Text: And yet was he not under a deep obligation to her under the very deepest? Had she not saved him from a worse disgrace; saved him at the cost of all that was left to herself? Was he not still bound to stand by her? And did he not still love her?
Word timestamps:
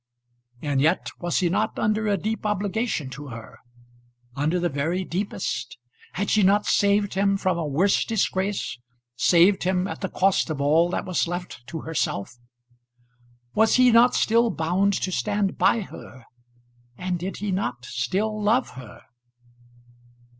And 0.63 0.81
yet 0.81 1.11
was 1.19 1.41
he 1.41 1.49
not 1.49 1.77
under 1.77 2.07
a 2.07 2.17
deep 2.17 2.43
obligation 2.43 3.11
to 3.11 3.27
her 3.27 3.59
under 4.35 4.59
the 4.59 4.67
very 4.67 5.03
deepest? 5.05 5.77
Had 6.13 6.31
she 6.31 6.41
not 6.41 6.65
saved 6.65 7.13
him 7.13 7.37
from 7.37 7.59
a 7.59 7.67
worse 7.67 8.03
disgrace; 8.03 8.79
saved 9.15 9.61
him 9.61 9.87
at 9.87 10.01
the 10.01 10.09
cost 10.09 10.49
of 10.49 10.59
all 10.59 10.89
that 10.89 11.05
was 11.05 11.27
left 11.27 11.67
to 11.67 11.81
herself? 11.81 12.35
Was 13.53 13.75
he 13.75 13.91
not 13.91 14.15
still 14.15 14.49
bound 14.49 14.93
to 14.93 15.11
stand 15.11 15.59
by 15.59 15.81
her? 15.81 16.25
And 16.97 17.19
did 17.19 17.37
he 17.37 17.51
not 17.51 17.85
still 17.85 18.41
love 18.41 18.71
her? 18.71 19.03